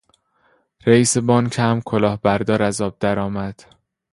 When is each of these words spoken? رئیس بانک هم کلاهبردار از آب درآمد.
رئیس 0.87 1.17
بانک 1.17 1.59
هم 1.59 1.81
کلاهبردار 1.85 2.63
از 2.63 2.81
آب 2.81 2.99
درآمد. 2.99 3.63